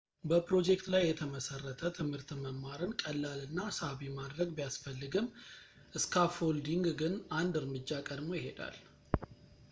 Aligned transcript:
በፕሮጀክት 0.29 0.85
ላይ 0.93 1.03
የተመሠረተ 1.07 1.81
ትምህርት 1.97 2.29
መማርን 2.43 2.93
ቀላል 3.01 3.39
እና 3.47 3.57
ሳቢ 3.77 4.01
ማድረግ 4.19 4.49
ቢያስፈልግም፣ 4.59 5.27
ስካፎልዲንግ 6.05 6.87
ግን 7.01 7.13
አንድ 7.41 7.53
እርምጃ 7.61 7.91
ቀድሞ 8.09 8.29
ይሄዳል 8.39 8.79